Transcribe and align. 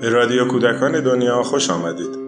به 0.00 0.08
رادیو 0.08 0.48
کودکان 0.48 1.04
دنیا 1.04 1.42
خوش 1.42 1.70
آمدید. 1.70 2.18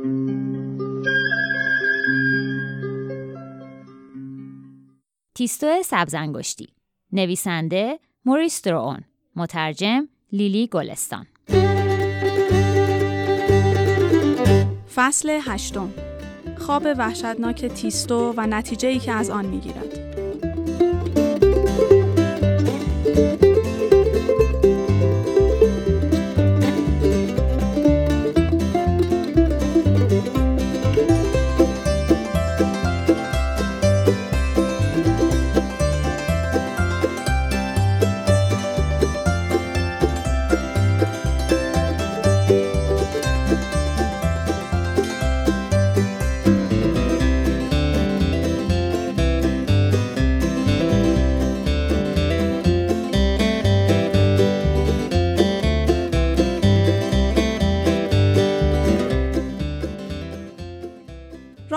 تیستو 5.35 5.83
سبزنگشتی 5.85 6.69
نویسنده 7.13 7.99
موریس 8.25 8.63
درون 8.63 9.01
مترجم 9.37 10.09
لیلی 10.33 10.67
گلستان. 10.67 11.27
فصل 14.95 15.39
هشتم. 15.43 15.91
خواب 16.59 16.87
وحشتناک 16.99 17.67
تیستو 17.67 18.35
و 18.37 18.47
نتیجه 18.47 18.89
ای 18.89 18.99
که 18.99 19.13
از 19.13 19.31
آن 19.31 19.47
می‌گیرد. 19.47 20.10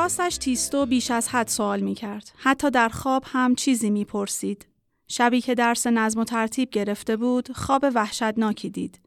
راستش 0.03 0.37
تیستو 0.37 0.85
بیش 0.85 1.11
از 1.11 1.29
حد 1.29 1.47
سوال 1.47 1.79
می 1.79 1.95
کرد. 1.95 2.31
حتی 2.37 2.71
در 2.71 2.89
خواب 2.89 3.23
هم 3.27 3.55
چیزی 3.55 3.89
می 3.89 4.05
پرسید. 4.05 4.67
شبی 5.07 5.41
که 5.41 5.55
درس 5.55 5.87
نظم 5.87 6.19
و 6.19 6.23
ترتیب 6.23 6.69
گرفته 6.69 7.17
بود، 7.17 7.51
خواب 7.51 7.85
وحشتناکی 7.95 8.69
دید. 8.69 8.99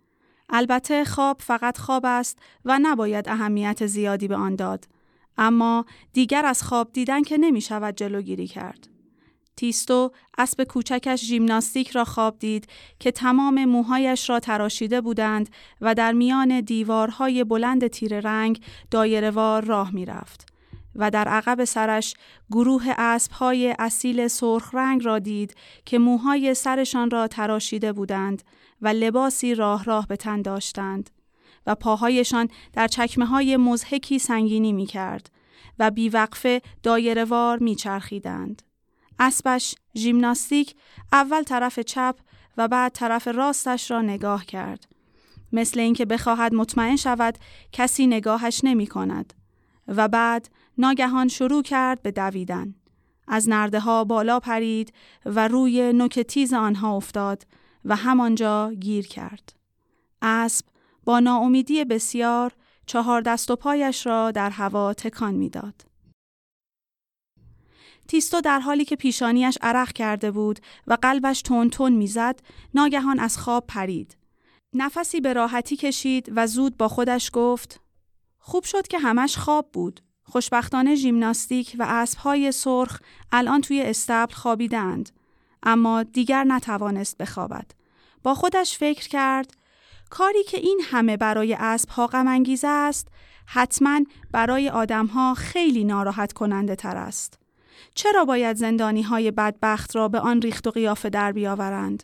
البته 0.48 1.04
خواب 1.04 1.40
فقط 1.40 1.78
خواب 1.78 2.02
است 2.06 2.38
و 2.64 2.78
نباید 2.82 3.28
اهمیت 3.28 3.86
زیادی 3.86 4.28
به 4.28 4.36
آن 4.36 4.56
داد. 4.56 4.88
اما 5.38 5.84
دیگر 6.12 6.46
از 6.46 6.62
خواب 6.62 6.92
دیدن 6.92 7.22
که 7.22 7.38
نمی 7.38 7.60
شود 7.60 7.96
جلوگیری 7.96 8.46
کرد. 8.46 8.88
تیستو 9.56 10.12
اسب 10.38 10.64
کوچکش 10.64 11.24
ژیمناستیک 11.24 11.90
را 11.90 12.04
خواب 12.04 12.38
دید 12.38 12.66
که 13.00 13.10
تمام 13.10 13.64
موهایش 13.64 14.30
را 14.30 14.40
تراشیده 14.40 15.00
بودند 15.00 15.48
و 15.80 15.94
در 15.94 16.12
میان 16.12 16.60
دیوارهای 16.60 17.44
بلند 17.44 17.86
تیر 17.86 18.20
رنگ 18.20 18.60
دایرهوار 18.90 19.64
راه 19.64 19.90
می 19.94 20.04
رفت. 20.04 20.55
و 20.98 21.10
در 21.10 21.28
عقب 21.28 21.64
سرش 21.64 22.14
گروه 22.50 22.84
اسبهای 22.98 23.74
اصیل 23.78 24.28
سرخ 24.28 24.74
رنگ 24.74 25.04
را 25.04 25.18
دید 25.18 25.54
که 25.84 25.98
موهای 25.98 26.54
سرشان 26.54 27.10
را 27.10 27.28
تراشیده 27.28 27.92
بودند 27.92 28.42
و 28.82 28.88
لباسی 28.88 29.54
راه 29.54 29.84
راه 29.84 30.06
به 30.06 30.16
تن 30.16 30.42
داشتند 30.42 31.10
و 31.66 31.74
پاهایشان 31.74 32.48
در 32.72 32.88
چکمه 32.88 33.26
های 33.26 33.56
مزهکی 33.56 34.18
سنگینی 34.18 34.72
می 34.72 34.86
کرد 34.86 35.30
و 35.78 35.90
بیوقفه 35.90 36.62
دایرهوار 36.82 37.58
می 37.58 37.74
چرخیدند. 37.74 38.62
اسبش 39.18 39.74
ژیمناستیک 39.96 40.74
اول 41.12 41.42
طرف 41.42 41.78
چپ 41.78 42.16
و 42.56 42.68
بعد 42.68 42.92
طرف 42.92 43.28
راستش 43.28 43.90
را 43.90 44.02
نگاه 44.02 44.44
کرد. 44.44 44.88
مثل 45.52 45.80
اینکه 45.80 46.04
بخواهد 46.04 46.54
مطمئن 46.54 46.96
شود 46.96 47.38
کسی 47.72 48.06
نگاهش 48.06 48.60
نمی 48.64 48.86
کند. 48.86 49.34
و 49.88 50.08
بعد 50.08 50.48
ناگهان 50.78 51.28
شروع 51.28 51.62
کرد 51.62 52.02
به 52.02 52.10
دویدن. 52.10 52.74
از 53.28 53.48
نرده 53.48 53.80
ها 53.80 54.04
بالا 54.04 54.40
پرید 54.40 54.92
و 55.24 55.48
روی 55.48 55.92
نوک 55.92 56.20
تیز 56.20 56.52
آنها 56.52 56.96
افتاد 56.96 57.46
و 57.84 57.96
همانجا 57.96 58.72
گیر 58.72 59.06
کرد. 59.06 59.52
اسب 60.22 60.66
با 61.04 61.20
ناامیدی 61.20 61.84
بسیار 61.84 62.52
چهار 62.86 63.20
دست 63.20 63.50
و 63.50 63.56
پایش 63.56 64.06
را 64.06 64.30
در 64.30 64.50
هوا 64.50 64.94
تکان 64.94 65.34
می‌داد. 65.34 65.86
تیستو 68.08 68.40
در 68.40 68.60
حالی 68.60 68.84
که 68.84 68.96
پیشانیش 68.96 69.58
عرق 69.62 69.92
کرده 69.92 70.30
بود 70.30 70.60
و 70.86 70.98
قلبش 71.02 71.42
تون 71.42 71.70
تون 71.70 71.92
می‌زد، 71.92 72.40
ناگهان 72.74 73.18
از 73.18 73.38
خواب 73.38 73.64
پرید. 73.66 74.16
نفسی 74.72 75.20
به 75.20 75.32
راحتی 75.32 75.76
کشید 75.76 76.32
و 76.36 76.46
زود 76.46 76.76
با 76.76 76.88
خودش 76.88 77.30
گفت: 77.32 77.80
خوب 78.38 78.64
شد 78.64 78.86
که 78.86 78.98
همش 78.98 79.36
خواب 79.36 79.70
بود. 79.72 80.00
خوشبختانه 80.28 80.94
ژیمناستیک 80.94 81.76
و 81.78 81.86
اسبهای 81.88 82.52
سرخ 82.52 83.00
الان 83.32 83.60
توی 83.60 83.82
استبل 83.82 84.34
خوابیدند 84.34 85.10
اما 85.62 86.02
دیگر 86.02 86.44
نتوانست 86.44 87.18
بخوابد. 87.18 87.70
با 88.22 88.34
خودش 88.34 88.78
فکر 88.78 89.08
کرد 89.08 89.50
کاری 90.10 90.44
که 90.44 90.58
این 90.58 90.80
همه 90.84 91.16
برای 91.16 91.54
اسبها 91.54 92.06
غم 92.06 92.44
است 92.64 93.08
حتما 93.46 94.00
برای 94.32 94.68
آدمها 94.68 95.34
خیلی 95.34 95.84
ناراحت 95.84 96.32
کننده 96.32 96.76
تر 96.76 96.96
است. 96.96 97.38
چرا 97.94 98.24
باید 98.24 98.56
زندانی 98.56 99.02
های 99.02 99.30
بدبخت 99.30 99.96
را 99.96 100.08
به 100.08 100.20
آن 100.20 100.42
ریخت 100.42 100.66
و 100.66 100.70
قیافه 100.70 101.10
در 101.10 101.32
بیاورند؟ 101.32 102.02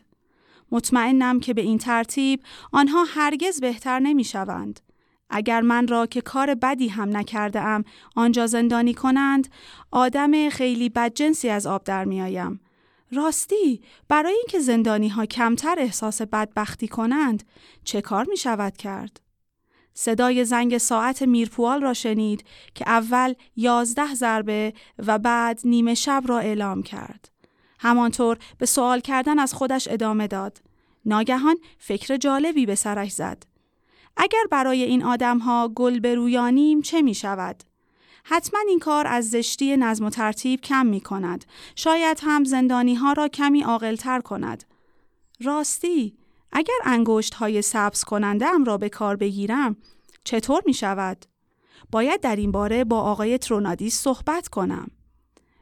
مطمئنم 0.71 1.39
که 1.39 1.53
به 1.53 1.61
این 1.61 1.77
ترتیب 1.77 2.43
آنها 2.71 3.03
هرگز 3.03 3.61
بهتر 3.61 3.99
نمی 3.99 4.23
شوند. 4.23 4.79
اگر 5.35 5.61
من 5.61 5.87
را 5.87 6.05
که 6.05 6.21
کار 6.21 6.55
بدی 6.55 6.87
هم 6.87 7.17
نکرده 7.17 7.61
ام 7.61 7.83
آنجا 8.15 8.47
زندانی 8.47 8.93
کنند 8.93 9.47
آدم 9.91 10.49
خیلی 10.49 10.89
بدجنسی 10.89 11.49
از 11.49 11.67
آب 11.67 11.83
در 11.83 12.05
میآیم 12.05 12.59
راستی 13.11 13.81
برای 14.07 14.33
اینکه 14.33 14.59
زندانی 14.59 15.09
ها 15.09 15.25
کمتر 15.25 15.75
احساس 15.79 16.21
بدبختی 16.21 16.87
کنند 16.87 17.43
چه 17.83 18.01
کار 18.01 18.25
می 18.29 18.37
شود 18.37 18.77
کرد؟ 18.77 19.19
صدای 19.93 20.45
زنگ 20.45 20.77
ساعت 20.77 21.21
میرپوال 21.21 21.81
را 21.81 21.93
شنید 21.93 22.43
که 22.75 22.89
اول 22.89 23.33
یازده 23.55 24.15
ضربه 24.15 24.73
و 25.07 25.19
بعد 25.19 25.59
نیمه 25.65 25.93
شب 25.93 26.23
را 26.25 26.39
اعلام 26.39 26.83
کرد. 26.83 27.29
همانطور 27.79 28.37
به 28.57 28.65
سوال 28.65 28.99
کردن 28.99 29.39
از 29.39 29.53
خودش 29.53 29.87
ادامه 29.91 30.27
داد. 30.27 30.61
ناگهان 31.05 31.55
فکر 31.77 32.17
جالبی 32.17 32.65
به 32.65 32.75
سرش 32.75 33.11
زد. 33.11 33.52
اگر 34.17 34.43
برای 34.51 34.83
این 34.83 35.01
ها 35.01 35.67
گل 35.75 35.99
برویانیم 35.99 36.81
چه 36.81 37.01
می 37.01 37.13
شود؟ 37.13 37.63
حتما 38.23 38.59
این 38.67 38.79
کار 38.79 39.07
از 39.07 39.29
زشتی 39.29 39.77
نظم 39.77 40.05
و 40.05 40.09
ترتیب 40.09 40.61
کم 40.61 40.85
می 40.85 41.01
کند. 41.01 41.45
شاید 41.75 42.19
هم 42.23 42.43
زندانی 42.43 42.95
ها 42.95 43.13
را 43.13 43.27
کمی 43.27 43.61
عاقلتر 43.61 44.21
کند. 44.21 44.63
راستی 45.41 46.17
اگر 46.51 46.77
انگشت 46.83 47.33
های 47.33 47.61
سبز 47.61 48.03
کننده 48.03 48.47
ام 48.47 48.63
را 48.63 48.77
به 48.77 48.89
کار 48.89 49.15
بگیرم 49.15 49.77
چطور 50.23 50.61
می 50.65 50.73
شود؟ 50.73 51.25
باید 51.91 52.21
در 52.21 52.35
این 52.35 52.51
باره 52.51 52.83
با 52.83 53.01
آقای 53.01 53.37
ترونادیس 53.37 54.01
صحبت 54.01 54.47
کنم. 54.47 54.91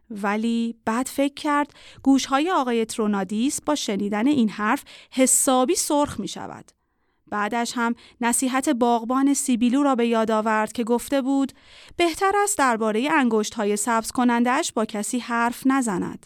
ولی 0.09 0.75
بعد 0.85 1.07
فکر 1.07 1.33
کرد 1.33 1.73
گوش 2.03 2.25
های 2.25 2.51
آقای 2.51 2.85
ترونادیس 2.85 3.61
با 3.61 3.75
شنیدن 3.75 4.27
این 4.27 4.49
حرف 4.49 4.83
حسابی 5.11 5.75
سرخ 5.75 6.19
می 6.19 6.27
شود. 6.27 6.71
بعدش 7.31 7.73
هم 7.75 7.95
نصیحت 8.21 8.69
باغبان 8.69 9.33
سیبیلو 9.33 9.83
را 9.83 9.95
به 9.95 10.07
یاد 10.07 10.31
آورد 10.31 10.71
که 10.71 10.83
گفته 10.83 11.21
بود 11.21 11.51
بهتر 11.97 12.31
است 12.43 12.57
درباره 12.57 13.09
انگشت 13.11 13.53
های 13.53 13.77
سبز 13.77 14.11
کنندهش 14.11 14.71
با 14.71 14.85
کسی 14.85 15.19
حرف 15.19 15.63
نزند. 15.65 16.25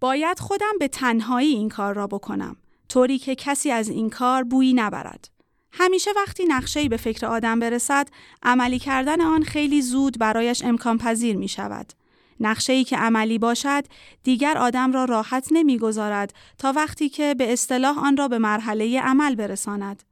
باید 0.00 0.38
خودم 0.38 0.72
به 0.78 0.88
تنهایی 0.88 1.54
این 1.54 1.68
کار 1.68 1.94
را 1.94 2.06
بکنم 2.06 2.56
طوری 2.88 3.18
که 3.18 3.34
کسی 3.34 3.70
از 3.70 3.88
این 3.88 4.10
کار 4.10 4.44
بویی 4.44 4.72
نبرد. 4.72 5.28
همیشه 5.72 6.10
وقتی 6.16 6.44
نقشه‌ای 6.44 6.88
به 6.88 6.96
فکر 6.96 7.26
آدم 7.26 7.60
برسد 7.60 8.08
عملی 8.42 8.78
کردن 8.78 9.20
آن 9.20 9.42
خیلی 9.42 9.82
زود 9.82 10.18
برایش 10.18 10.64
امکان 10.64 10.98
پذیر 10.98 11.36
می 11.36 11.48
شود. 11.48 11.92
نقشه 12.40 12.72
ای 12.72 12.84
که 12.84 12.96
عملی 12.96 13.38
باشد 13.38 13.84
دیگر 14.22 14.58
آدم 14.58 14.92
را 14.92 15.04
راحت 15.04 15.48
نمی‌گذارد 15.50 16.34
تا 16.58 16.72
وقتی 16.72 17.08
که 17.08 17.34
به 17.34 17.52
اصطلاح 17.52 17.98
آن 17.98 18.16
را 18.16 18.28
به 18.28 18.38
مرحله 18.38 19.00
عمل 19.00 19.34
برساند. 19.34 20.02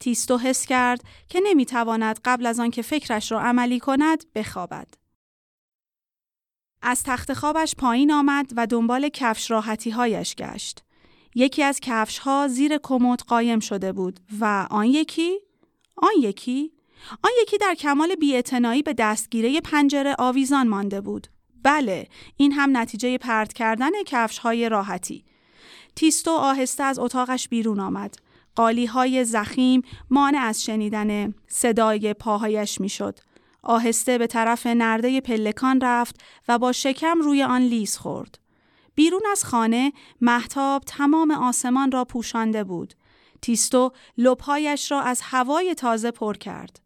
تیستو 0.00 0.38
حس 0.38 0.66
کرد 0.66 1.00
که 1.28 1.40
نمی‌تواند 1.44 2.20
قبل 2.24 2.46
از 2.46 2.60
آنکه 2.60 2.82
فکرش 2.82 3.32
را 3.32 3.40
عملی 3.40 3.80
کند 3.80 4.24
بخوابد. 4.34 4.88
از 6.82 7.02
تخت 7.02 7.32
خوابش 7.32 7.74
پایین 7.74 8.12
آمد 8.12 8.52
و 8.56 8.66
دنبال 8.66 9.08
کفش 9.08 9.50
راحتی 9.50 9.90
هایش 9.90 10.34
گشت. 10.34 10.82
یکی 11.34 11.62
از 11.62 11.80
کفش 11.82 12.18
ها 12.18 12.48
زیر 12.48 12.78
کمد 12.82 13.20
قایم 13.22 13.60
شده 13.60 13.92
بود 13.92 14.20
و 14.40 14.66
آن 14.70 14.86
یکی؟ 14.86 15.38
آن 15.96 16.12
یکی؟ 16.20 16.72
آن 17.22 17.30
یکی 17.42 17.58
در 17.58 17.74
کمال 17.74 18.14
بیاعتنایی 18.14 18.82
به 18.82 18.92
دستگیره 18.92 19.60
پنجره 19.60 20.14
آویزان 20.18 20.68
مانده 20.68 21.00
بود. 21.00 21.26
بله 21.66 22.08
این 22.36 22.52
هم 22.52 22.76
نتیجه 22.76 23.18
پرت 23.18 23.52
کردن 23.52 24.02
کفش 24.06 24.38
های 24.38 24.68
راحتی 24.68 25.24
تیستو 25.96 26.30
آهسته 26.30 26.82
از 26.82 26.98
اتاقش 26.98 27.48
بیرون 27.48 27.80
آمد 27.80 28.14
قالی 28.54 28.86
های 28.86 29.24
زخیم 29.24 29.82
مانع 30.10 30.38
از 30.38 30.64
شنیدن 30.64 31.34
صدای 31.48 32.14
پاهایش 32.14 32.80
می‌شد. 32.80 33.18
آهسته 33.62 34.18
به 34.18 34.26
طرف 34.26 34.66
نرده 34.66 35.20
پلکان 35.20 35.80
رفت 35.80 36.20
و 36.48 36.58
با 36.58 36.72
شکم 36.72 37.20
روی 37.20 37.42
آن 37.42 37.62
لیز 37.62 37.96
خورد. 37.96 38.38
بیرون 38.94 39.22
از 39.32 39.44
خانه 39.44 39.92
محتاب 40.20 40.82
تمام 40.86 41.30
آسمان 41.30 41.92
را 41.92 42.04
پوشانده 42.04 42.64
بود. 42.64 42.94
تیستو 43.42 43.92
لپایش 44.18 44.90
را 44.92 45.00
از 45.00 45.20
هوای 45.24 45.74
تازه 45.74 46.10
پر 46.10 46.36
کرد. 46.36 46.85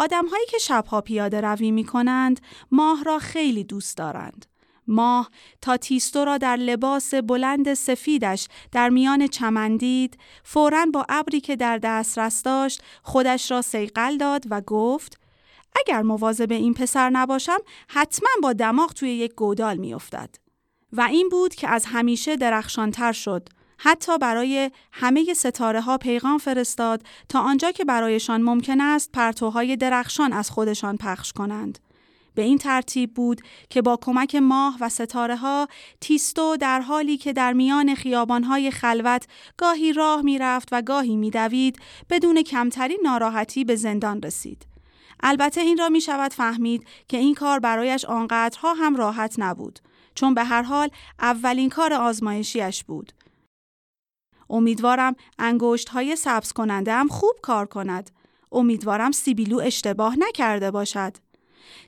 آدمهایی 0.00 0.46
که 0.46 0.58
شبها 0.58 1.00
پیاده 1.00 1.40
روی 1.40 1.70
می 1.70 1.84
کنند 1.84 2.40
ماه 2.70 3.04
را 3.04 3.18
خیلی 3.18 3.64
دوست 3.64 3.96
دارند. 3.96 4.46
ماه 4.86 5.30
تا 5.60 5.76
تیستو 5.76 6.24
را 6.24 6.38
در 6.38 6.56
لباس 6.56 7.14
بلند 7.14 7.74
سفیدش 7.74 8.48
در 8.72 8.88
میان 8.88 9.26
چمن 9.26 9.76
دید 9.76 10.18
فوراً 10.44 10.86
با 10.94 11.06
ابری 11.08 11.40
که 11.40 11.56
در 11.56 11.78
دسترس 11.78 12.42
داشت 12.42 12.82
خودش 13.02 13.50
را 13.50 13.62
سیقل 13.62 14.16
داد 14.16 14.44
و 14.50 14.60
گفت 14.60 15.20
اگر 15.76 16.02
مواظب 16.02 16.52
این 16.52 16.74
پسر 16.74 17.10
نباشم 17.10 17.58
حتما 17.88 18.28
با 18.42 18.52
دماغ 18.52 18.92
توی 18.92 19.10
یک 19.10 19.34
گودال 19.34 19.76
میافتد 19.76 20.30
و 20.92 21.00
این 21.00 21.28
بود 21.28 21.54
که 21.54 21.68
از 21.68 21.84
همیشه 21.86 22.36
درخشانتر 22.36 23.12
شد 23.12 23.48
حتی 23.82 24.18
برای 24.18 24.70
همه 24.92 25.34
ستاره 25.34 25.80
ها 25.80 25.98
پیغام 25.98 26.38
فرستاد 26.38 27.02
تا 27.28 27.40
آنجا 27.40 27.70
که 27.70 27.84
برایشان 27.84 28.42
ممکن 28.42 28.80
است 28.80 29.12
پرتوهای 29.12 29.76
درخشان 29.76 30.32
از 30.32 30.50
خودشان 30.50 30.96
پخش 30.96 31.32
کنند 31.32 31.78
به 32.34 32.42
این 32.42 32.58
ترتیب 32.58 33.14
بود 33.14 33.40
که 33.70 33.82
با 33.82 33.96
کمک 33.96 34.34
ماه 34.34 34.76
و 34.80 34.88
ستاره 34.88 35.36
ها 35.36 35.68
تیستو 36.00 36.56
در 36.56 36.80
حالی 36.80 37.16
که 37.16 37.32
در 37.32 37.52
میان 37.52 37.88
های 38.44 38.70
خلوت 38.70 39.26
گاهی 39.56 39.92
راه 39.92 40.22
می 40.22 40.38
رفت 40.38 40.68
و 40.72 40.82
گاهی 40.82 41.16
می 41.16 41.30
دوید 41.30 41.78
بدون 42.10 42.42
کمترین 42.42 42.98
ناراحتی 43.02 43.64
به 43.64 43.76
زندان 43.76 44.22
رسید. 44.22 44.66
البته 45.22 45.60
این 45.60 45.78
را 45.78 45.88
می 45.88 46.00
شود 46.00 46.32
فهمید 46.32 46.86
که 47.08 47.16
این 47.16 47.34
کار 47.34 47.58
برایش 47.58 48.04
آنقدرها 48.04 48.74
هم 48.74 48.96
راحت 48.96 49.34
نبود 49.38 49.78
چون 50.14 50.34
به 50.34 50.44
هر 50.44 50.62
حال 50.62 50.90
اولین 51.18 51.68
کار 51.68 51.92
آزمایشیش 51.92 52.84
بود. 52.84 53.12
امیدوارم 54.50 55.16
انگشت 55.38 55.88
های 55.88 56.16
سبز 56.16 56.52
کننده 56.52 56.92
هم 56.92 57.08
خوب 57.08 57.34
کار 57.42 57.66
کند. 57.66 58.10
امیدوارم 58.52 59.12
سیبیلو 59.12 59.58
اشتباه 59.58 60.16
نکرده 60.18 60.70
باشد. 60.70 61.12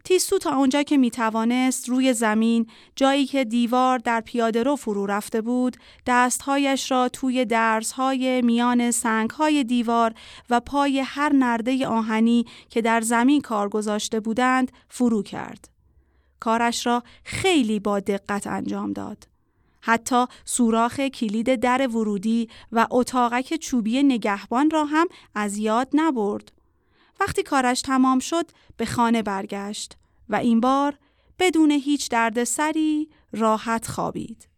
تیستو 0.05 0.39
تا 0.39 0.57
اونجا 0.57 0.83
که 0.83 0.97
می 0.97 1.11
توانست 1.11 1.89
روی 1.89 2.13
زمین 2.13 2.67
جایی 2.97 3.27
که 3.27 3.45
دیوار 3.45 3.99
در 3.99 4.21
پیاده 4.21 4.63
رو 4.63 4.77
فرو 4.77 5.07
رفته 5.07 5.41
بود 5.41 5.77
دستهایش 6.07 6.91
را 6.91 7.09
توی 7.09 7.45
درزهای 7.45 8.43
میان 8.43 8.91
سنگهای 8.91 9.65
دیوار 9.65 10.15
و 10.51 10.61
پای 10.61 11.01
هر 11.01 11.33
نرده 11.33 11.87
آهنی 11.87 12.45
که 12.69 12.83
در 12.83 13.01
زمین 13.01 13.41
کار 13.41 13.69
گذاشته 13.69 14.21
بودند 14.21 14.73
فرو 14.89 15.23
کرد. 15.23 15.69
کارش 16.41 16.87
را 16.87 17.03
خیلی 17.25 17.81
با 17.81 18.01
دقت 18.01 18.47
انجام 18.47 18.93
داد. 18.93 19.32
حتی 19.83 20.27
سوراخ 20.45 21.01
کلید 21.01 21.55
در 21.55 21.87
ورودی 21.87 22.49
و 22.73 22.87
اتاقک 22.91 23.57
چوبی 23.57 24.03
نگهبان 24.03 24.71
را 24.71 24.85
هم 24.85 25.07
از 25.35 25.57
یاد 25.57 25.89
نبرد. 25.93 26.53
وقتی 27.21 27.43
کارش 27.43 27.83
تمام 27.83 28.19
شد 28.19 28.51
به 28.77 28.87
خانه 28.87 29.23
برگشت 29.23 29.97
و 30.29 30.37
این 30.37 30.61
بار 30.61 30.99
بدون 31.39 31.71
هیچ 31.71 32.11
دردسری 32.11 33.09
راحت 33.33 33.87
خوابید. 33.87 34.49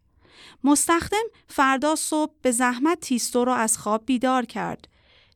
مستخدم 0.63 1.23
فردا 1.47 1.95
صبح 1.95 2.33
به 2.41 2.51
زحمت 2.51 2.99
تیستو 2.99 3.45
را 3.45 3.55
از 3.55 3.77
خواب 3.77 4.05
بیدار 4.05 4.45
کرد. 4.45 4.87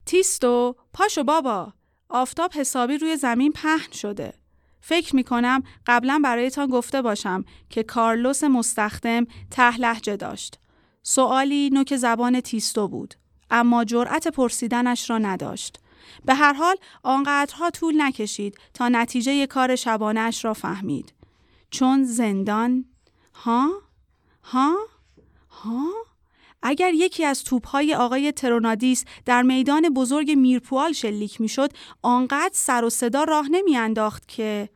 تیستو 0.05 0.75
پاشو 0.93 1.23
بابا 1.23 1.73
آفتاب 2.09 2.53
حسابی 2.53 2.97
روی 2.97 3.17
زمین 3.17 3.51
پهن 3.51 3.91
شده. 3.91 4.33
فکر 4.81 5.15
می 5.15 5.23
کنم 5.23 5.63
قبلا 5.87 6.21
برایتان 6.23 6.67
گفته 6.67 7.01
باشم 7.01 7.45
که 7.69 7.83
کارلوس 7.83 8.43
مستخدم 8.43 9.25
ته 9.51 9.77
لحجه 9.77 10.15
داشت. 10.17 10.59
سوالی 11.03 11.69
نوک 11.73 11.95
زبان 11.95 12.41
تیستو 12.41 12.87
بود 12.87 13.15
اما 13.51 13.83
جرأت 13.83 14.27
پرسیدنش 14.27 15.09
را 15.09 15.17
نداشت. 15.17 15.79
به 16.25 16.33
هر 16.33 16.53
حال 16.53 16.75
آنقدرها 17.03 17.69
طول 17.69 18.01
نکشید 18.01 18.57
تا 18.73 18.89
نتیجه 18.89 19.47
کار 19.47 19.75
شبانش 19.75 20.45
را 20.45 20.53
فهمید. 20.53 21.13
چون 21.71 22.03
زندان 22.03 22.85
ها؟ 23.33 23.81
ها؟ 24.43 24.75
ها؟ 25.49 26.08
اگر 26.63 26.93
یکی 26.93 27.25
از 27.25 27.43
توپهای 27.43 27.95
آقای 27.95 28.31
ترونادیس 28.31 29.05
در 29.25 29.41
میدان 29.41 29.89
بزرگ 29.89 30.31
میرپوال 30.31 30.91
شلیک 30.91 31.41
می‌شد 31.41 31.73
آنقدر 32.01 32.53
سر 32.53 32.85
و 32.85 32.89
صدا 32.89 33.23
راه 33.23 33.47
نمیانداخت 33.51 34.27
که. 34.27 34.69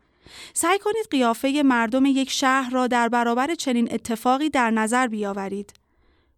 سعی 0.53 0.80
کنید 0.80 1.07
قیافه 1.12 1.62
مردم 1.65 2.06
یک 2.06 2.30
شهر 2.30 2.69
را 2.69 2.88
در 2.88 3.09
برابر 3.09 3.56
چنین 3.56 3.94
اتفاقی 3.94 4.50
در 4.50 4.71
نظر 4.71 5.07
بیاورید. 5.07 5.74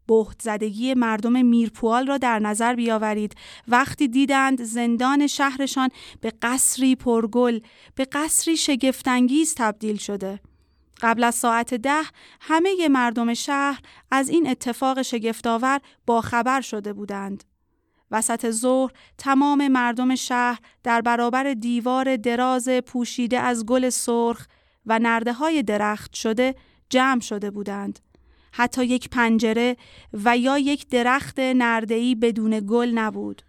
بهت 0.08 0.42
زدگی 0.42 0.94
مردم 0.94 1.46
میرپوال 1.46 2.08
را 2.08 2.18
در 2.18 2.40
نظر 2.40 2.76
بیاورید. 2.76 3.36
وقتی 3.68 4.08
دیدند 4.08 4.64
زندان 4.64 5.28
شهرشان 5.28 5.90
به 6.22 6.34
قصری 6.42 6.96
پرگل 6.96 7.60
به 7.96 8.06
قصری 8.06 8.58
شگفتانگیز 8.58 9.56
تبدیل 9.58 9.98
شده. 9.98 10.40
قبل 11.02 11.24
از 11.24 11.36
ساعت 11.36 11.74
ده 11.74 12.04
همه 12.42 12.88
مردم 12.88 13.34
شهر 13.34 13.80
از 14.12 14.30
این 14.30 14.50
اتفاق 14.50 15.02
شگفتآور 15.02 15.80
باخبر 16.06 16.62
شده 16.62 16.94
بودند 16.94 17.44
وسط 18.12 18.50
ظهر 18.50 18.92
تمام 19.18 19.68
مردم 19.68 20.16
شهر 20.16 20.60
در 20.84 21.02
برابر 21.02 21.54
دیوار 21.54 22.16
دراز 22.16 22.70
پوشیده 22.70 23.40
از 23.40 23.66
گل 23.66 23.90
سرخ 23.90 24.48
و 24.86 25.00
نرده 25.00 25.34
های 25.34 25.64
درخت 25.64 26.14
شده 26.14 26.56
جمع 26.90 27.22
شده 27.22 27.52
بودند 27.52 28.00
حتی 28.52 28.86
یک 28.86 29.10
پنجره 29.10 29.78
و 30.14 30.38
یا 30.38 30.58
یک 30.58 30.90
درخت 30.90 31.40
نردهی 31.40 32.16
بدون 32.16 32.60
گل 32.68 32.90
نبود. 32.90 33.42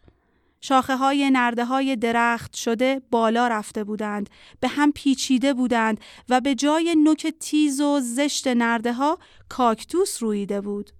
شاخه 0.60 0.96
های 0.96 1.30
نرده 1.30 1.64
های 1.64 1.96
درخت 1.96 2.56
شده 2.56 3.02
بالا 3.10 3.48
رفته 3.48 3.84
بودند، 3.84 4.30
به 4.60 4.68
هم 4.68 4.92
پیچیده 4.92 5.54
بودند 5.54 6.00
و 6.28 6.40
به 6.40 6.54
جای 6.54 6.94
نوک 6.94 7.34
تیز 7.40 7.80
و 7.80 8.00
زشت 8.00 8.46
نرده 8.46 8.92
ها 8.92 9.18
کاکتوس 9.48 10.22
رویده 10.22 10.60
بود. 10.60 10.90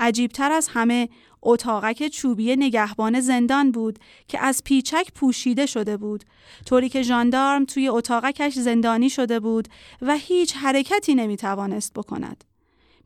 عجیبتر 0.00 0.52
از 0.52 0.68
همه 0.68 1.08
اتاقک 1.42 2.08
چوبی 2.08 2.56
نگهبان 2.56 3.20
زندان 3.20 3.70
بود 3.70 3.98
که 4.28 4.38
از 4.40 4.64
پیچک 4.64 5.12
پوشیده 5.14 5.66
شده 5.66 5.96
بود 5.96 6.24
طوری 6.66 6.88
که 6.88 7.02
ژاندارم 7.02 7.64
توی 7.64 7.88
اتاقکش 7.88 8.54
زندانی 8.54 9.10
شده 9.10 9.40
بود 9.40 9.68
و 10.02 10.16
هیچ 10.16 10.56
حرکتی 10.56 11.14
نمی 11.14 11.36
توانست 11.36 11.94
بکند. 11.94 12.44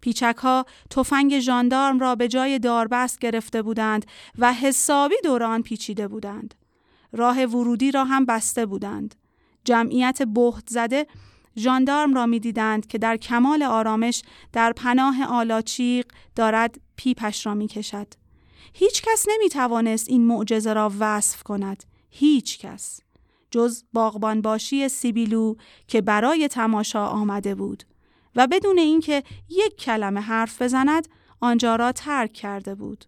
پیچک 0.01 0.37
ها 0.39 0.67
تفنگ 0.91 1.39
ژاندارم 1.39 1.99
را 1.99 2.15
به 2.15 2.29
جای 2.29 2.59
داربست 2.59 3.19
گرفته 3.19 3.63
بودند 3.63 4.07
و 4.39 4.53
حسابی 4.53 5.15
دوران 5.25 5.63
پیچیده 5.63 6.09
بودند. 6.09 6.55
راه 7.13 7.45
ورودی 7.45 7.91
را 7.91 8.05
هم 8.05 8.25
بسته 8.25 8.67
بودند. 8.67 9.15
جمعیت 9.65 10.23
بهت 10.23 10.69
زده 10.69 11.07
ژاندارم 11.57 12.15
را 12.15 12.27
می‌دیدند 12.27 12.87
که 12.87 12.99
در 12.99 13.17
کمال 13.17 13.63
آرامش 13.63 14.23
در 14.53 14.73
پناه 14.73 15.25
آلاچیق 15.25 16.07
دارد 16.37 16.81
پیپش 16.97 17.47
را 17.47 17.55
می 17.55 17.67
کشد. 17.67 18.07
هیچ 18.75 19.03
کس 19.03 19.27
نمی 19.29 19.49
توانست 19.49 20.09
این 20.09 20.27
معجزه 20.27 20.73
را 20.73 20.93
وصف 20.99 21.43
کند. 21.43 21.85
هیچ 22.11 22.59
کس. 22.59 23.01
جز 23.51 23.85
باغبان 23.93 24.43
باشی 24.43 24.89
سیبیلو 24.89 25.55
که 25.89 26.01
برای 26.01 26.49
تماشا 26.49 27.07
آمده 27.07 27.55
بود. 27.55 27.85
و 28.37 28.47
بدون 28.47 28.79
اینکه 28.79 29.23
یک 29.49 29.77
کلمه 29.77 30.21
حرف 30.21 30.63
بزند 30.63 31.09
آنجا 31.41 31.77
را 31.77 31.93
ترک 31.93 32.33
کرده 32.33 32.75
بود. 32.75 33.05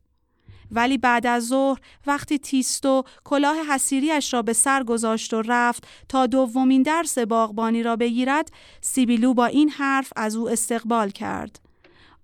ولی 0.71 0.99
بعد 0.99 1.27
از 1.27 1.47
ظهر 1.47 1.81
وقتی 2.07 2.39
تیستو 2.39 3.03
کلاه 3.25 3.57
حسیریش 3.71 4.35
را 4.35 4.43
به 4.43 4.53
سر 4.53 4.83
گذاشت 4.83 5.35
و 5.35 5.43
رفت 5.43 5.87
تا 6.09 6.27
دومین 6.27 6.83
درس 6.83 7.19
باغبانی 7.19 7.83
را 7.83 7.97
بگیرد 7.97 8.53
سیبیلو 8.81 9.35
با 9.35 9.47
این 9.47 9.69
حرف 9.69 10.13
از 10.17 10.37
او 10.37 10.51
استقبال 10.51 11.11
کرد. 11.11 11.61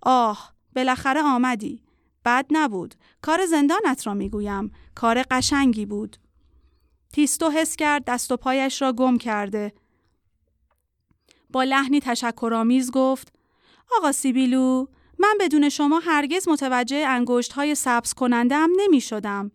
آه 0.03 0.53
بالاخره 0.77 1.23
آمدی. 1.23 1.83
بد 2.25 2.47
نبود. 2.51 2.95
کار 3.23 3.47
زندانت 3.47 4.07
را 4.07 4.15
می‌گویم. 4.15 4.73
کار 4.95 5.23
قشنگی 5.31 5.87
بود. 5.87 6.17
تیستو 7.13 7.51
حس 7.51 7.77
کرد 7.77 8.05
دست 8.05 8.33
و 8.33 8.37
پایش 8.37 8.83
را 8.83 8.93
گم 8.93 9.19
کرده. 9.19 9.73
با 11.51 11.65
لحنی 11.65 12.01
تشکرآمیز 12.01 12.91
گفت 12.91 13.33
آقا 13.97 14.13
سیبیلو 14.13 14.87
من 15.19 15.35
بدون 15.41 15.69
شما 15.69 15.99
هرگز 15.99 16.49
متوجه 16.49 17.05
انگشت 17.09 17.53
های 17.53 17.75
سبز 17.75 18.15
کننده 18.15 18.57
هم 18.57 18.71
نمی 18.77 19.01
شدم. 19.01 19.51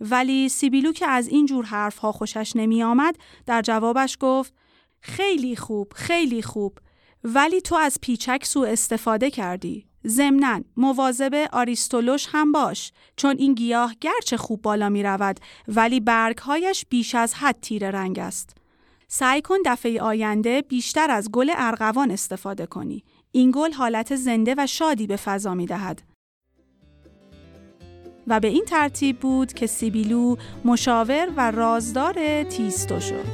ولی 0.00 0.48
سیبیلو 0.48 0.92
که 0.92 1.06
از 1.06 1.28
این 1.28 1.46
جور 1.46 1.64
حرف 1.64 1.98
ها 1.98 2.12
خوشش 2.12 2.52
نمی 2.56 2.82
آمد 2.82 3.16
در 3.46 3.62
جوابش 3.62 4.16
گفت 4.20 4.54
خیلی 5.00 5.56
خوب 5.56 5.92
خیلی 5.96 6.42
خوب 6.42 6.78
ولی 7.24 7.60
تو 7.60 7.74
از 7.74 7.98
پیچک 8.00 8.44
سوء 8.44 8.68
استفاده 8.68 9.30
کردی. 9.30 9.86
ضمناً 10.06 10.60
مواظب 10.76 11.48
آریستولوش 11.52 12.26
هم 12.30 12.52
باش 12.52 12.92
چون 13.16 13.36
این 13.38 13.54
گیاه 13.54 13.94
گرچه 14.00 14.36
خوب 14.36 14.62
بالا 14.62 14.88
می 14.88 15.02
رود 15.02 15.40
ولی 15.68 16.00
برگهایش 16.00 16.84
بیش 16.88 17.14
از 17.14 17.34
حد 17.34 17.56
تیره 17.62 17.90
رنگ 17.90 18.18
است. 18.18 18.56
سعی 19.18 19.42
کن 19.42 19.56
دفعه 19.66 20.00
آینده 20.00 20.62
بیشتر 20.62 21.10
از 21.10 21.30
گل 21.30 21.50
ارغوان 21.56 22.10
استفاده 22.10 22.66
کنی. 22.66 23.04
این 23.32 23.52
گل 23.54 23.72
حالت 23.72 24.16
زنده 24.16 24.54
و 24.58 24.66
شادی 24.66 25.06
به 25.06 25.16
فضا 25.16 25.54
می 25.54 25.66
دهد. 25.66 26.02
و 28.26 28.40
به 28.40 28.48
این 28.48 28.64
ترتیب 28.64 29.18
بود 29.18 29.52
که 29.52 29.66
سیبیلو 29.66 30.36
مشاور 30.64 31.28
و 31.36 31.50
رازدار 31.50 32.42
تیستو 32.42 33.00
شد. 33.00 33.24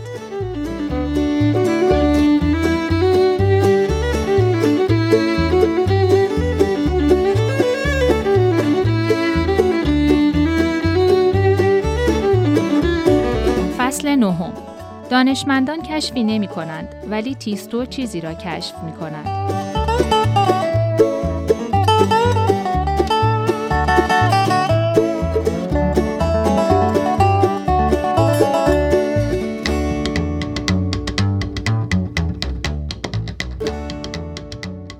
فصل 13.79 14.17
نهم 14.17 14.72
دانشمندان 15.13 15.83
کشفی 15.83 16.25
نمی 16.25 16.49
کنند 16.49 16.95
ولی 17.11 17.35
تیستو 17.35 17.87
چیزی 17.87 18.21
را 18.21 18.35
کشف 18.35 18.75
می 18.85 18.93
کند. 18.93 19.27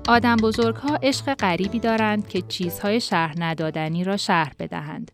آدم 0.07 0.35
بزرگ 0.35 0.75
ها 0.75 0.99
عشق 1.03 1.33
غریبی 1.33 1.79
دارند 1.79 2.27
که 2.27 2.41
چیزهای 2.41 3.01
شهر 3.01 3.35
ندادنی 3.37 4.03
را 4.03 4.17
شهر 4.17 4.53
بدهند. 4.59 5.11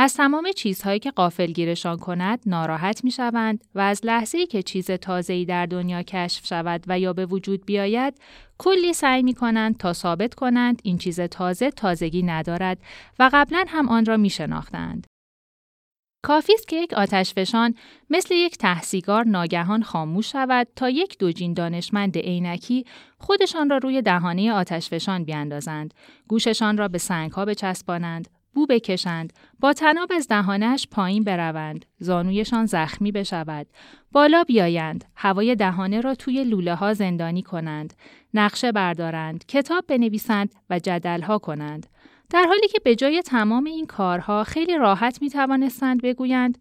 از 0.00 0.14
تمام 0.14 0.52
چیزهایی 0.52 0.98
که 0.98 1.10
قافلگیرشان 1.10 1.98
کند 1.98 2.40
ناراحت 2.46 3.04
می 3.04 3.10
شوند 3.10 3.64
و 3.74 3.80
از 3.80 4.00
لحظه 4.04 4.38
ای 4.38 4.46
که 4.46 4.62
چیز 4.62 4.90
تازه‌ای 4.90 5.44
در 5.44 5.66
دنیا 5.66 6.02
کشف 6.02 6.46
شود 6.46 6.84
و 6.86 6.98
یا 6.98 7.12
به 7.12 7.26
وجود 7.26 7.66
بیاید 7.66 8.14
کلی 8.58 8.92
سعی 8.92 9.22
می 9.22 9.34
کنند 9.34 9.76
تا 9.76 9.92
ثابت 9.92 10.34
کنند 10.34 10.80
این 10.84 10.98
چیز 10.98 11.20
تازه 11.20 11.70
تازگی 11.70 12.22
ندارد 12.22 12.78
و 13.18 13.30
قبلا 13.32 13.64
هم 13.68 13.88
آن 13.88 14.04
را 14.04 14.16
می 14.16 14.30
شناختند. 14.30 15.06
کافی 16.22 16.54
است 16.54 16.68
که 16.68 16.76
یک 16.76 16.92
آتشفشان 16.92 17.74
مثل 18.10 18.34
یک 18.34 18.58
تحصیگار 18.58 19.24
ناگهان 19.24 19.82
خاموش 19.82 20.32
شود 20.32 20.68
تا 20.76 20.90
یک 20.90 21.18
دوجین 21.18 21.54
دانشمند 21.54 22.18
عینکی 22.18 22.84
خودشان 23.18 23.70
را 23.70 23.78
روی 23.78 24.02
دهانه 24.02 24.52
آتشفشان 24.52 25.24
بیاندازند، 25.24 25.94
گوششان 26.28 26.78
را 26.78 26.88
به 26.88 26.98
سنگها 26.98 27.44
بچسبانند، 27.44 28.28
بو 28.58 28.66
بکشند، 28.66 29.32
با 29.60 29.72
تناب 29.72 30.12
از 30.12 30.28
دهانش 30.28 30.86
پایین 30.90 31.24
بروند، 31.24 31.86
زانویشان 31.98 32.66
زخمی 32.66 33.12
بشود، 33.12 33.66
بالا 34.12 34.44
بیایند، 34.44 35.04
هوای 35.16 35.54
دهانه 35.54 36.00
را 36.00 36.14
توی 36.14 36.44
لوله 36.44 36.74
ها 36.74 36.94
زندانی 36.94 37.42
کنند، 37.42 37.94
نقشه 38.34 38.72
بردارند، 38.72 39.46
کتاب 39.46 39.84
بنویسند 39.86 40.54
و 40.70 40.78
جدلها 40.78 41.38
کنند. 41.38 41.86
در 42.30 42.44
حالی 42.48 42.68
که 42.68 42.78
به 42.84 42.94
جای 42.94 43.22
تمام 43.22 43.64
این 43.64 43.86
کارها 43.86 44.44
خیلی 44.44 44.78
راحت 44.78 45.22
می 45.22 45.30
توانستند 45.30 46.02
بگویند 46.02 46.58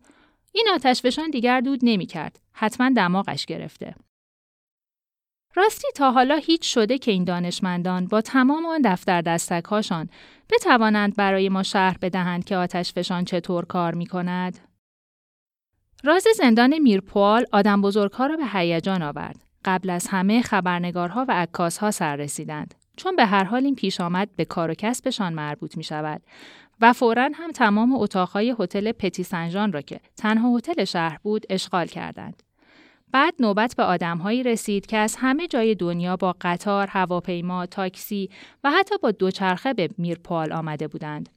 این 0.51 0.67
آتشفشان 0.73 1.29
دیگر 1.29 1.61
دود 1.61 1.79
نمی 1.83 2.05
کرد. 2.05 2.39
حتما 2.53 2.89
دماغش 2.89 3.45
گرفته. 3.45 3.95
راستی 5.55 5.87
تا 5.95 6.11
حالا 6.11 6.35
هیچ 6.35 6.73
شده 6.73 6.97
که 6.97 7.11
این 7.11 7.23
دانشمندان 7.23 8.07
با 8.07 8.21
تمام 8.21 8.65
آن 8.65 8.81
دفتر 8.85 9.21
دستکهاشان 9.21 10.09
بتوانند 10.49 11.15
برای 11.15 11.49
ما 11.49 11.63
شرح 11.63 11.95
بدهند 12.01 12.45
که 12.45 12.57
آتشفشان 12.57 13.25
چطور 13.25 13.65
کار 13.65 13.93
می 13.93 14.05
کند؟ 14.05 14.59
راز 16.03 16.27
زندان 16.37 16.79
میرپوال 16.79 17.45
آدم 17.51 17.81
بزرگها 17.81 18.25
را 18.25 18.37
به 18.37 18.45
هیجان 18.53 19.01
آورد. 19.01 19.43
قبل 19.65 19.89
از 19.89 20.07
همه 20.07 20.41
خبرنگارها 20.41 21.25
و 21.27 21.31
عکاسها 21.31 21.91
سر 21.91 22.15
رسیدند. 22.15 22.75
چون 22.97 23.15
به 23.15 23.25
هر 23.25 23.43
حال 23.43 23.65
این 23.65 23.75
پیش 23.75 24.01
آمد 24.01 24.29
به 24.35 24.45
کار 24.45 24.71
و 24.71 24.73
کسبشان 24.73 25.33
مربوط 25.33 25.77
می 25.77 25.83
شود 25.83 26.21
و 26.81 26.93
فورا 26.93 27.29
هم 27.33 27.51
تمام 27.51 27.95
اتاقهای 27.95 28.55
هتل 28.59 28.91
پتی 28.91 29.23
سنجان 29.23 29.73
را 29.73 29.81
که 29.81 29.99
تنها 30.17 30.57
هتل 30.57 30.83
شهر 30.83 31.19
بود 31.23 31.45
اشغال 31.49 31.87
کردند. 31.87 32.43
بعد 33.11 33.33
نوبت 33.39 33.75
به 33.77 33.83
آدمهایی 33.83 34.43
رسید 34.43 34.85
که 34.85 34.97
از 34.97 35.15
همه 35.19 35.47
جای 35.47 35.75
دنیا 35.75 36.15
با 36.15 36.35
قطار، 36.41 36.87
هواپیما، 36.87 37.65
تاکسی 37.65 38.29
و 38.63 38.71
حتی 38.71 38.95
با 38.97 39.11
دوچرخه 39.11 39.73
به 39.73 39.89
میرپال 39.97 40.53
آمده 40.53 40.87
بودند. 40.87 41.29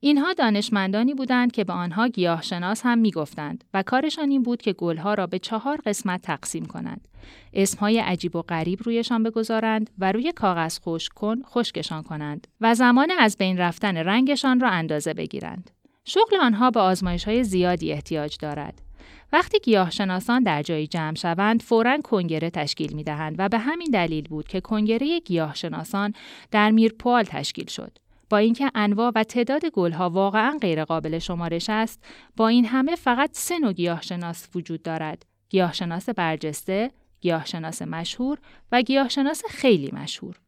اینها 0.00 0.32
دانشمندانی 0.32 1.14
بودند 1.14 1.52
که 1.52 1.64
به 1.64 1.72
آنها 1.72 2.08
گیاهشناس 2.08 2.80
هم 2.84 2.98
می‌گفتند 2.98 3.64
و 3.74 3.82
کارشان 3.82 4.30
این 4.30 4.42
بود 4.42 4.62
که 4.62 4.72
گلها 4.72 5.14
را 5.14 5.26
به 5.26 5.38
چهار 5.38 5.80
قسمت 5.86 6.22
تقسیم 6.22 6.66
کنند. 6.66 7.08
اسمهای 7.52 7.98
عجیب 7.98 8.36
و 8.36 8.42
غریب 8.42 8.80
رویشان 8.82 9.22
بگذارند 9.22 9.90
و 9.98 10.12
روی 10.12 10.32
کاغذ 10.32 10.78
خشک 10.80 11.12
کن 11.12 11.42
خشکشان 11.42 12.02
کنند 12.02 12.46
و 12.60 12.74
زمان 12.74 13.10
از 13.18 13.36
بین 13.38 13.58
رفتن 13.58 13.96
رنگشان 13.96 14.60
را 14.60 14.68
اندازه 14.68 15.14
بگیرند. 15.14 15.70
شغل 16.04 16.36
آنها 16.40 16.70
به 16.70 16.80
آزمایش 16.80 17.24
های 17.24 17.44
زیادی 17.44 17.92
احتیاج 17.92 18.36
دارد. 18.40 18.82
وقتی 19.34 19.58
گیاهشناسان 19.58 20.42
در 20.42 20.62
جایی 20.62 20.86
جمع 20.86 21.14
شوند 21.14 21.62
فورا 21.62 21.98
کنگره 22.04 22.50
تشکیل 22.50 22.92
می 22.92 23.04
دهند 23.04 23.34
و 23.38 23.48
به 23.48 23.58
همین 23.58 23.90
دلیل 23.92 24.28
بود 24.28 24.48
که 24.48 24.60
کنگره 24.60 25.20
گیاهشناسان 25.20 26.12
در 26.50 26.70
میرپوال 26.70 27.22
تشکیل 27.22 27.66
شد. 27.66 27.98
با 28.30 28.36
اینکه 28.36 28.70
انواع 28.74 29.12
و 29.14 29.24
تعداد 29.24 29.66
گلها 29.66 30.10
واقعا 30.10 30.58
غیرقابل 30.60 31.18
شمارش 31.18 31.70
است 31.70 32.04
با 32.36 32.48
این 32.48 32.64
همه 32.64 32.96
فقط 32.96 33.30
سه 33.32 33.58
نوع 33.58 33.72
گیاهشناس 33.72 34.48
وجود 34.54 34.82
دارد 34.82 35.26
گیاهشناس 35.48 36.08
برجسته 36.08 36.90
گیاهشناس 37.20 37.82
مشهور 37.82 38.38
و 38.72 38.82
گیاهشناس 38.82 39.42
خیلی 39.48 39.90
مشهور 39.92 40.40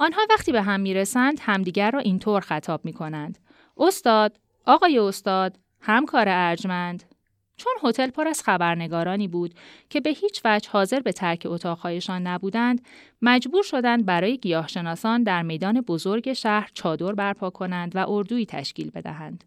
آنها 0.00 0.22
وقتی 0.30 0.52
به 0.52 0.62
هم 0.62 0.80
می‌رسند 0.80 1.38
همدیگر 1.40 1.90
را 1.90 2.00
اینطور 2.00 2.40
خطاب 2.40 2.84
می 2.84 2.92
کنند. 2.92 3.38
استاد، 3.76 4.40
آقای 4.66 4.98
استاد، 4.98 5.58
همکار 5.80 6.26
ارجمند، 6.28 7.13
چون 7.56 7.72
هتل 7.82 8.10
پر 8.10 8.28
از 8.28 8.42
خبرنگارانی 8.42 9.28
بود 9.28 9.54
که 9.90 10.00
به 10.00 10.10
هیچ 10.10 10.40
وجه 10.44 10.70
حاضر 10.70 11.00
به 11.00 11.12
ترک 11.12 11.42
اتاقهایشان 11.50 12.26
نبودند، 12.26 12.86
مجبور 13.22 13.62
شدند 13.62 14.06
برای 14.06 14.38
گیاهشناسان 14.38 15.22
در 15.22 15.42
میدان 15.42 15.80
بزرگ 15.80 16.32
شهر 16.32 16.70
چادر 16.74 17.12
برپا 17.12 17.50
کنند 17.50 17.96
و 17.96 18.06
اردویی 18.08 18.46
تشکیل 18.46 18.90
بدهند. 18.90 19.44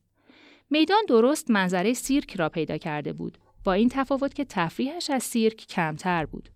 میدان 0.69 1.03
درست 1.07 1.51
منظره 1.51 1.93
سیرک 1.93 2.35
را 2.35 2.49
پیدا 2.49 2.77
کرده 2.77 3.13
بود، 3.13 3.37
با 3.63 3.73
این 3.73 3.89
تفاوت 3.89 4.33
که 4.33 4.45
تفریحش 4.45 5.09
از 5.09 5.23
سیرک 5.23 5.67
کمتر 5.67 6.25
بود. 6.25 6.49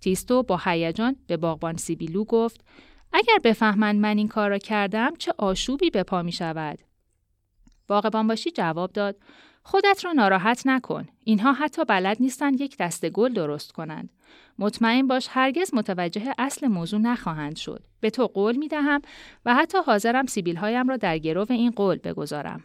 تیستو 0.00 0.42
با 0.42 0.60
هیجان 0.64 1.16
به 1.26 1.36
باغبان 1.36 1.76
سیبیلو 1.76 2.24
گفت: 2.24 2.64
اگر 3.12 3.38
بفهمند 3.44 4.00
من 4.00 4.18
این 4.18 4.28
کار 4.28 4.50
را 4.50 4.58
کردم 4.58 5.16
چه 5.18 5.32
آشوبی 5.38 5.90
به 5.90 6.02
پا 6.02 6.22
می 6.22 6.32
شود. 6.32 6.78
باغبان 7.88 8.26
باشی 8.26 8.50
جواب 8.50 8.92
داد: 8.92 9.16
خودت 9.62 10.04
را 10.04 10.12
ناراحت 10.12 10.62
نکن. 10.66 11.06
اینها 11.24 11.52
حتی 11.52 11.84
بلد 11.84 12.16
نیستند 12.20 12.60
یک 12.60 12.76
دسته 12.76 13.10
گل 13.10 13.32
درست 13.32 13.72
کنند. 13.72 14.10
مطمئن 14.58 15.06
باش 15.06 15.28
هرگز 15.30 15.74
متوجه 15.74 16.34
اصل 16.38 16.66
موضوع 16.66 17.00
نخواهند 17.00 17.56
شد. 17.56 17.82
به 18.00 18.10
تو 18.10 18.26
قول 18.26 18.56
می 18.56 18.68
دهم 18.68 19.02
و 19.44 19.54
حتی 19.54 19.78
حاضرم 19.86 20.26
سیبیل 20.26 20.56
هایم 20.56 20.88
را 20.88 20.96
در 20.96 21.18
گرو 21.18 21.46
این 21.50 21.70
قول 21.70 21.98
بگذارم. 21.98 22.64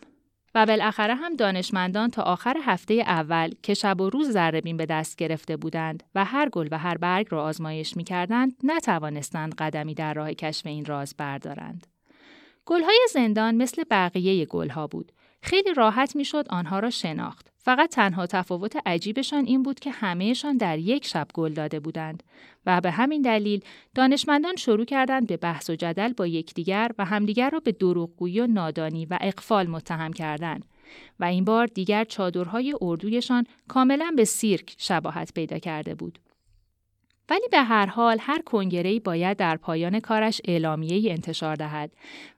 و 0.55 0.65
بالاخره 0.65 1.15
هم 1.15 1.35
دانشمندان 1.35 2.09
تا 2.09 2.21
آخر 2.21 2.57
هفته 2.63 2.93
اول 2.93 3.53
که 3.63 3.73
شب 3.73 4.01
و 4.01 4.09
روز 4.09 4.31
ذربین 4.31 4.77
به 4.77 4.85
دست 4.85 5.15
گرفته 5.15 5.57
بودند 5.57 6.03
و 6.15 6.25
هر 6.25 6.49
گل 6.49 6.67
و 6.71 6.77
هر 6.77 6.97
برگ 6.97 7.27
را 7.29 7.43
آزمایش 7.43 7.97
می 7.97 8.03
کردند 8.03 8.53
نتوانستند 8.63 9.55
قدمی 9.55 9.93
در 9.93 10.13
راه 10.13 10.33
کشف 10.33 10.65
این 10.65 10.85
راز 10.85 11.15
بردارند. 11.17 11.87
گلهای 12.69 13.07
زندان 13.13 13.55
مثل 13.55 13.83
بقیه 13.91 14.45
گلها 14.45 14.87
بود. 14.87 15.11
خیلی 15.41 15.73
راحت 15.73 16.15
می‌شد 16.15 16.45
آنها 16.49 16.79
را 16.79 16.89
شناخت. 16.89 17.51
فقط 17.57 17.89
تنها 17.89 18.25
تفاوت 18.25 18.77
عجیبشان 18.85 19.45
این 19.45 19.63
بود 19.63 19.79
که 19.79 19.91
همهشان 19.91 20.57
در 20.57 20.79
یک 20.79 21.05
شب 21.05 21.27
گل 21.33 21.53
داده 21.53 21.79
بودند 21.79 22.23
و 22.65 22.81
به 22.81 22.91
همین 22.91 23.21
دلیل 23.21 23.63
دانشمندان 23.95 24.55
شروع 24.55 24.85
کردند 24.85 25.27
به 25.27 25.37
بحث 25.37 25.69
و 25.69 25.75
جدل 25.75 26.13
با 26.13 26.27
یکدیگر 26.27 26.91
و 26.97 27.05
همدیگر 27.05 27.49
را 27.49 27.59
به 27.59 27.71
دروغگویی 27.71 28.39
و 28.39 28.47
نادانی 28.47 29.05
و 29.05 29.17
اقفال 29.21 29.67
متهم 29.67 30.13
کردند 30.13 30.65
و 31.19 31.25
این 31.25 31.45
بار 31.45 31.67
دیگر 31.67 32.03
چادرهای 32.03 32.75
اردویشان 32.81 33.45
کاملا 33.67 34.13
به 34.15 34.25
سیرک 34.25 34.75
شباهت 34.77 35.33
پیدا 35.33 35.59
کرده 35.59 35.95
بود. 35.95 36.19
ولی 37.29 37.47
به 37.51 37.61
هر 37.61 37.85
حال 37.85 38.17
هر 38.21 38.41
کنگره‌ای 38.41 38.99
باید 38.99 39.37
در 39.37 39.57
پایان 39.57 39.99
کارش 39.99 40.41
اعلامیه‌ای 40.45 41.11
انتشار 41.11 41.55
دهد 41.55 41.91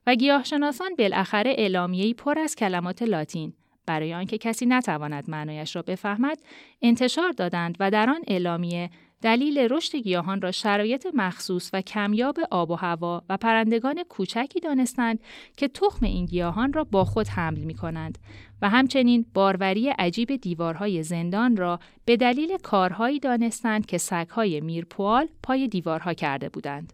و 0.06 0.14
گیاهشناسان 0.14 0.94
بالاخره 0.98 1.50
اعلامیه‌ای 1.58 2.14
پر 2.14 2.38
از 2.38 2.56
کلمات 2.56 3.02
لاتین. 3.02 3.52
برای 3.86 4.14
آنکه 4.14 4.38
کسی 4.38 4.66
نتواند 4.66 5.30
معنایش 5.30 5.76
را 5.76 5.82
بفهمد 5.82 6.38
انتشار 6.82 7.32
دادند 7.32 7.76
و 7.80 7.90
در 7.90 8.10
آن 8.10 8.20
اعلامیه 8.26 8.90
دلیل 9.22 9.58
رشد 9.58 9.96
گیاهان 9.96 10.40
را 10.40 10.50
شرایط 10.50 11.06
مخصوص 11.14 11.70
و 11.72 11.80
کمیاب 11.80 12.38
آب 12.50 12.70
و 12.70 12.74
هوا 12.74 13.22
و 13.28 13.36
پرندگان 13.36 14.02
کوچکی 14.08 14.60
دانستند 14.60 15.20
که 15.56 15.68
تخم 15.68 16.06
این 16.06 16.26
گیاهان 16.26 16.72
را 16.72 16.84
با 16.84 17.04
خود 17.04 17.28
حمل 17.28 17.58
می 17.58 17.74
کنند 17.74 18.18
و 18.62 18.68
همچنین 18.68 19.26
باروری 19.34 19.88
عجیب 19.88 20.36
دیوارهای 20.36 21.02
زندان 21.02 21.56
را 21.56 21.78
به 22.04 22.16
دلیل 22.16 22.56
کارهایی 22.62 23.20
دانستند 23.20 23.86
که 23.86 23.98
سگهای 23.98 24.60
میرپوال 24.60 25.28
پای 25.42 25.68
دیوارها 25.68 26.14
کرده 26.14 26.48
بودند. 26.48 26.92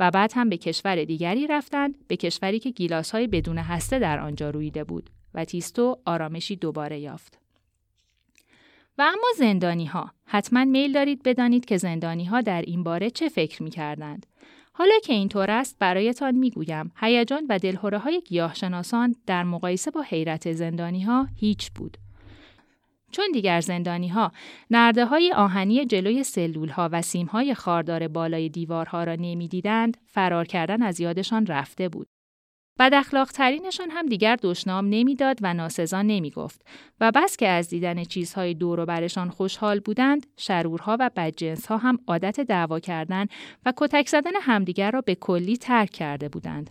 و 0.00 0.10
بعد 0.10 0.32
هم 0.34 0.48
به 0.48 0.56
کشور 0.56 1.04
دیگری 1.04 1.46
رفتند 1.46 1.94
به 2.08 2.16
کشوری 2.16 2.58
که 2.58 2.70
گیلاسهای 2.70 3.26
بدون 3.26 3.58
هسته 3.58 3.98
در 3.98 4.20
آنجا 4.20 4.50
رویده 4.50 4.84
بود 4.84 5.10
و 5.34 5.44
تیستو 5.44 5.98
آرامشی 6.04 6.56
دوباره 6.56 7.00
یافت. 7.00 7.43
و 8.98 9.02
اما 9.02 9.26
زندانی 9.36 9.86
ها 9.86 10.10
حتما 10.26 10.64
میل 10.64 10.92
دارید 10.92 11.22
بدانید 11.22 11.64
که 11.64 11.76
زندانی 11.76 12.24
ها 12.24 12.40
در 12.40 12.62
این 12.62 12.82
باره 12.82 13.10
چه 13.10 13.28
فکر 13.28 13.62
می 13.62 13.70
کردند. 13.70 14.26
حالا 14.72 14.94
که 15.04 15.12
اینطور 15.12 15.50
است 15.50 15.76
برایتان 15.78 16.34
می‌گویم 16.34 16.92
هیجان 16.96 17.46
و 17.48 17.58
دلهوره 17.58 17.98
های 17.98 18.22
گیاهشناسان 18.26 19.14
در 19.26 19.42
مقایسه 19.42 19.90
با 19.90 20.02
حیرت 20.02 20.52
زندانی 20.52 21.02
ها 21.02 21.28
هیچ 21.36 21.70
بود. 21.70 21.96
چون 23.10 23.24
دیگر 23.32 23.60
زندانی 23.60 24.08
ها 24.08 24.32
نرده 24.70 25.04
های 25.04 25.32
آهنی 25.32 25.86
جلوی 25.86 26.24
سلول 26.24 26.68
ها 26.68 26.88
و 26.92 27.02
سیم 27.02 27.26
های 27.26 27.54
خاردار 27.54 28.08
بالای 28.08 28.48
دیوارها 28.48 29.04
را 29.04 29.14
نمی‌دیدند 29.14 29.96
فرار 30.06 30.44
کردن 30.44 30.82
از 30.82 31.00
یادشان 31.00 31.46
رفته 31.46 31.88
بود. 31.88 32.08
بد 32.78 32.94
اخلاق 32.94 33.32
ترینشان 33.32 33.90
هم 33.90 34.06
دیگر 34.06 34.36
دشنام 34.42 34.86
نمی‌داد 34.90 35.38
و 35.42 35.54
ناسزا 35.54 36.02
نمی 36.02 36.30
گفت 36.30 36.66
و 37.00 37.12
بس 37.14 37.36
که 37.36 37.48
از 37.48 37.68
دیدن 37.68 38.04
چیزهای 38.04 38.54
دور 38.54 38.80
و 38.80 38.86
برشان 38.86 39.30
خوشحال 39.30 39.80
بودند 39.80 40.26
شرورها 40.36 40.96
و 41.00 41.10
بدجنسها 41.16 41.76
هم 41.76 41.98
عادت 42.06 42.40
دعوا 42.40 42.80
کردن 42.80 43.26
و 43.66 43.72
کتک 43.76 44.08
زدن 44.08 44.32
همدیگر 44.40 44.90
را 44.90 45.00
به 45.00 45.14
کلی 45.14 45.56
ترک 45.56 45.90
کرده 45.90 46.28
بودند 46.28 46.70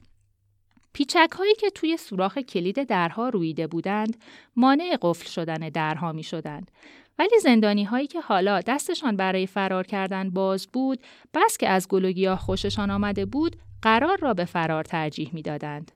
پیچک 0.94 1.32
هایی 1.38 1.56
که 1.56 1.70
توی 1.70 1.98
سوراخ 1.98 2.38
کلید 2.38 2.84
درها 2.84 3.30
رویده 3.30 3.68
بودند 3.68 4.18
مانع 4.56 4.98
قفل 5.02 5.30
شدن 5.30 5.70
درها 5.70 6.12
می 6.12 6.24
شدند. 6.24 6.72
ولی 7.20 7.40
زندانی 7.42 7.84
هایی 7.84 8.08
که 8.08 8.22
حالا 8.22 8.62
دستشان 8.62 9.18
برای 9.18 9.48
فرار 9.48 9.88
کردن 9.88 10.30
باز 10.30 10.68
بود 10.68 11.00
بس 11.34 11.58
که 11.58 11.70
از 11.70 11.88
گل 11.88 12.36
خوششان 12.36 12.92
آمده 12.92 13.26
بود 13.26 13.56
قرار 13.84 14.18
را 14.18 14.34
به 14.34 14.46
فرار 14.46 14.84
ترجیح 14.84 15.30
می 15.34 15.42
دادند. 15.42 15.92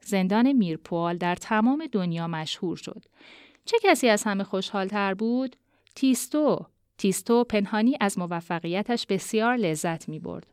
زندان 0.00 0.52
میرپوال 0.52 1.16
در 1.16 1.34
تمام 1.34 1.86
دنیا 1.92 2.28
مشهور 2.28 2.76
شد. 2.76 3.04
چه 3.64 3.76
کسی 3.82 4.08
از 4.08 4.24
همه 4.24 4.44
خوشحال 4.44 4.88
تر 4.88 5.14
بود؟ 5.14 5.56
تیستو. 5.94 6.66
تیستو 6.98 7.44
پنهانی 7.44 7.96
از 8.00 8.18
موفقیتش 8.18 9.06
بسیار 9.06 9.56
لذت 9.56 10.08
می 10.08 10.18
برد. 10.18 10.46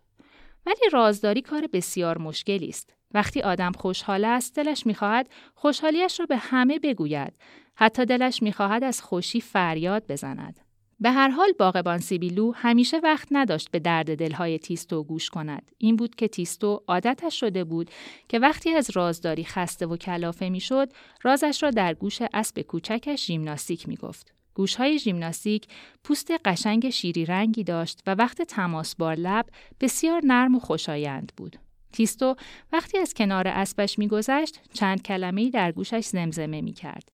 ولی 0.65 0.89
رازداری 0.91 1.41
کار 1.41 1.67
بسیار 1.73 2.17
مشکلی 2.17 2.69
است. 2.69 2.93
وقتی 3.13 3.41
آدم 3.41 3.71
خوشحال 3.71 4.25
است 4.25 4.55
دلش 4.55 4.85
می‌خواهد 4.85 5.29
خوشحالیش 5.55 6.19
را 6.19 6.25
به 6.25 6.37
همه 6.37 6.79
بگوید 6.79 7.33
حتی 7.75 8.05
دلش 8.05 8.43
می‌خواهد 8.43 8.83
از 8.83 9.01
خوشی 9.01 9.41
فریاد 9.41 10.07
بزند 10.07 10.66
به 10.99 11.11
هر 11.11 11.29
حال 11.29 11.51
باغبان 11.59 11.97
سیبیلو 11.97 12.51
همیشه 12.51 12.97
وقت 12.97 13.27
نداشت 13.31 13.71
به 13.71 13.79
درد 13.79 14.15
دلهای 14.15 14.59
تیستو 14.59 15.03
گوش 15.03 15.29
کند. 15.29 15.71
این 15.77 15.95
بود 15.95 16.15
که 16.15 16.27
تیستو 16.27 16.83
عادتش 16.87 17.39
شده 17.39 17.63
بود 17.63 17.91
که 18.29 18.39
وقتی 18.39 18.73
از 18.73 18.89
رازداری 18.89 19.43
خسته 19.43 19.85
و 19.85 19.97
کلافه 19.97 20.49
می‌شد، 20.49 20.93
رازش 21.21 21.63
را 21.63 21.71
در 21.71 21.93
گوش 21.93 22.21
اسب 22.33 22.61
کوچکش 22.61 23.25
ژیمناستیک 23.25 23.87
می‌گفت. 23.87 24.33
گوشهای 24.53 24.99
ژیمناستیک 24.99 25.67
پوست 26.03 26.31
قشنگ 26.45 26.89
شیری 26.89 27.25
رنگی 27.25 27.63
داشت 27.63 28.01
و 28.07 28.15
وقت 28.15 28.41
تماس 28.41 28.95
بار 28.95 29.15
لب 29.15 29.45
بسیار 29.81 30.21
نرم 30.25 30.55
و 30.55 30.59
خوشایند 30.59 31.31
بود. 31.37 31.57
تیستو 31.93 32.35
وقتی 32.71 32.97
از 32.97 33.13
کنار 33.13 33.47
اسبش 33.47 33.99
میگذشت 33.99 34.59
چند 34.73 35.01
کلمه 35.01 35.49
در 35.49 35.71
گوشش 35.71 36.05
زمزمه 36.05 36.61
می 36.61 36.73
کرد. 36.73 37.16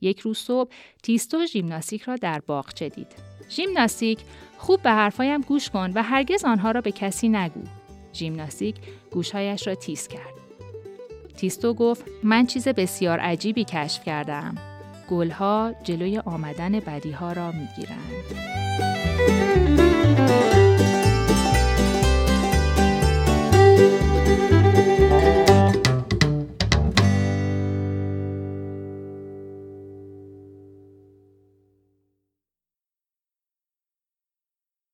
یک 0.00 0.20
روز 0.20 0.38
صبح 0.38 0.70
تیستو 1.02 1.46
ژیمناستیک 1.46 2.02
را 2.02 2.16
در 2.16 2.42
باغچه 2.46 2.88
دید. 2.88 3.12
ژیمناستیک 3.50 4.18
خوب 4.58 4.82
به 4.82 4.90
حرفایم 4.90 5.40
گوش 5.40 5.70
کن 5.70 5.92
و 5.94 6.02
هرگز 6.02 6.44
آنها 6.44 6.70
را 6.70 6.80
به 6.80 6.92
کسی 6.92 7.28
نگو. 7.28 7.62
ژیمناستیک 8.14 8.76
گوشهایش 9.10 9.66
را 9.66 9.74
تیز 9.74 10.08
کرد. 10.08 10.34
تیستو 11.36 11.74
گفت 11.74 12.04
من 12.22 12.46
چیز 12.46 12.68
بسیار 12.68 13.18
عجیبی 13.18 13.64
کشف 13.64 14.04
کردم. 14.04 14.54
گلها 15.10 15.74
جلوی 15.84 16.18
آمدن 16.18 16.80
بدیها 16.80 17.32
را 17.32 17.52
می‌گیرند. 17.52 19.05